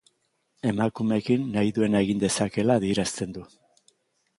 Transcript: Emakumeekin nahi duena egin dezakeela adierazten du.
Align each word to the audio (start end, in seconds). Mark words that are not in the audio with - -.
Emakumeekin 0.69 1.45
nahi 1.57 1.75
duena 1.77 2.03
egin 2.07 2.25
dezakeela 2.27 2.83
adierazten 2.83 3.39
du. 3.41 3.51